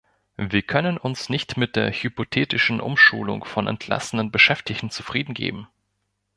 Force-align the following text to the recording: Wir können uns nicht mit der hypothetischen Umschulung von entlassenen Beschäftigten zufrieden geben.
Wir 0.35 0.63
können 0.63 0.97
uns 0.97 1.29
nicht 1.29 1.57
mit 1.57 1.75
der 1.75 1.91
hypothetischen 1.91 2.81
Umschulung 2.81 3.43
von 3.45 3.67
entlassenen 3.67 4.31
Beschäftigten 4.31 4.89
zufrieden 4.89 5.35
geben. 5.35 5.67